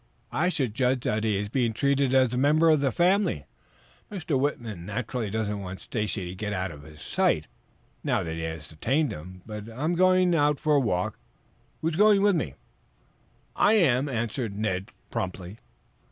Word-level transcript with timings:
I 0.31 0.49
should 0.49 0.73
judge 0.73 1.01
that 1.01 1.23
he 1.23 1.37
is 1.37 1.47
being 1.47 1.73
treated 1.73 2.11
as 2.11 2.33
a 2.33 2.37
member 2.39 2.71
of 2.71 2.79
the 2.79 2.91
family. 2.91 3.45
Mr. 4.11 4.35
Whitman 4.35 4.83
naturally 4.83 5.29
doesn't 5.29 5.59
want 5.59 5.79
Stacy 5.79 6.25
to 6.27 6.33
get 6.33 6.53
out 6.53 6.71
of 6.71 6.81
his 6.81 6.99
sight, 6.99 7.45
now 8.03 8.23
that 8.23 8.33
he 8.33 8.41
has 8.41 8.67
detained 8.67 9.11
him. 9.11 9.43
Well, 9.45 9.61
I'm 9.71 9.93
going 9.93 10.33
out 10.33 10.59
for 10.59 10.73
a 10.73 10.79
walk. 10.81 11.19
Who 11.81 11.87
is 11.89 11.95
going 11.95 12.23
with 12.23 12.35
me?" 12.35 12.55
"I 13.55 13.73
am," 13.73 14.09
answered 14.09 14.57
Ned 14.57 14.89
promptly. 15.11 15.59